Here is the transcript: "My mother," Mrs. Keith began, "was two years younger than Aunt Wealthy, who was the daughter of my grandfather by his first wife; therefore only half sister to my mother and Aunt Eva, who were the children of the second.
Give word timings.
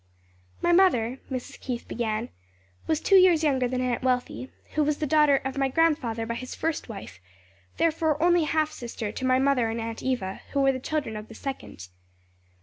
"My 0.63 0.71
mother," 0.71 1.19
Mrs. 1.29 1.59
Keith 1.59 1.87
began, 1.87 2.29
"was 2.87 2.99
two 2.99 3.17
years 3.17 3.43
younger 3.43 3.67
than 3.67 3.81
Aunt 3.81 4.01
Wealthy, 4.01 4.51
who 4.73 4.83
was 4.83 4.97
the 4.97 5.05
daughter 5.05 5.35
of 5.45 5.59
my 5.59 5.67
grandfather 5.67 6.25
by 6.25 6.33
his 6.33 6.55
first 6.55 6.89
wife; 6.89 7.19
therefore 7.77 8.19
only 8.19 8.45
half 8.45 8.71
sister 8.71 9.11
to 9.11 9.25
my 9.25 9.37
mother 9.37 9.69
and 9.69 9.79
Aunt 9.79 10.01
Eva, 10.01 10.41
who 10.53 10.61
were 10.61 10.71
the 10.71 10.79
children 10.79 11.15
of 11.15 11.27
the 11.27 11.35
second. 11.35 11.89